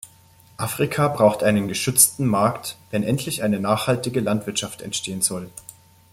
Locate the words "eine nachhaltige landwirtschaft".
3.43-4.81